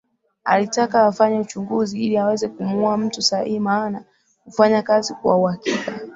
Alitaka 0.43 1.03
afanye 1.07 1.39
uchunguzi 1.39 2.03
ili 2.05 2.17
aweze 2.17 2.47
kumuua 2.47 2.97
mtu 2.97 3.21
sahihi 3.21 3.59
maana 3.59 4.03
hufanya 4.45 4.81
kazi 4.81 5.13
kwa 5.13 5.37
uhakika 5.37 5.99